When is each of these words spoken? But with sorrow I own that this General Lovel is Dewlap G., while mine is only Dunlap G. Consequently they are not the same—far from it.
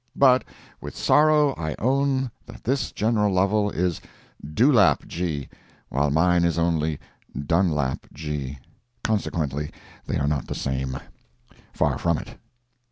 But 0.15 0.43
with 0.81 0.95
sorrow 0.97 1.53
I 1.59 1.75
own 1.77 2.31
that 2.47 2.63
this 2.63 2.91
General 2.91 3.31
Lovel 3.31 3.69
is 3.69 4.01
Dewlap 4.43 5.05
G., 5.07 5.47
while 5.89 6.09
mine 6.09 6.43
is 6.43 6.57
only 6.57 6.97
Dunlap 7.39 8.07
G. 8.11 8.57
Consequently 9.03 9.69
they 10.07 10.17
are 10.17 10.27
not 10.27 10.47
the 10.47 10.55
same—far 10.55 11.99
from 11.99 12.17
it. 12.17 12.39